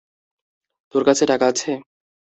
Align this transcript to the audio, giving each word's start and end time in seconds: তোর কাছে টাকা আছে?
তোর 0.93 1.03
কাছে 1.05 1.23
টাকা 1.25 1.45
আছে? 1.51 1.71